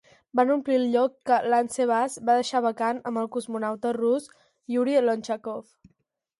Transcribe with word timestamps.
Van 0.37 0.51
omplir 0.53 0.77
el 0.77 0.85
lloc 0.95 1.13
que 1.29 1.37
Lance 1.53 1.87
Bass 1.91 2.15
va 2.31 2.39
deixar 2.41 2.63
vacant 2.69 3.03
amb 3.11 3.23
el 3.25 3.31
cosmonauta 3.37 3.95
rus 4.01 4.29
Yuri 4.77 4.99
Lonchakov. 5.09 5.73